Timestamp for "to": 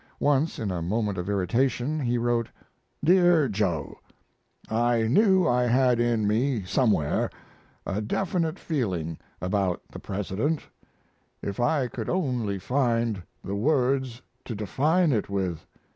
14.45-14.55